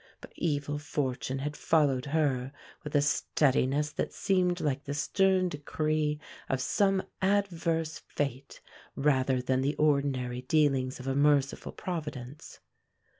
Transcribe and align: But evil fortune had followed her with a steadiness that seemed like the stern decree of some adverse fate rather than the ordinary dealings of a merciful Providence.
But 0.19 0.33
evil 0.35 0.79
fortune 0.79 1.37
had 1.37 1.55
followed 1.55 2.07
her 2.07 2.51
with 2.83 2.95
a 2.95 3.03
steadiness 3.03 3.91
that 3.91 4.11
seemed 4.11 4.59
like 4.59 4.85
the 4.85 4.95
stern 4.95 5.47
decree 5.47 6.19
of 6.49 6.59
some 6.59 7.03
adverse 7.21 7.99
fate 7.99 8.61
rather 8.95 9.43
than 9.43 9.61
the 9.61 9.75
ordinary 9.75 10.41
dealings 10.41 10.99
of 10.99 11.05
a 11.05 11.13
merciful 11.13 11.71
Providence. 11.71 12.61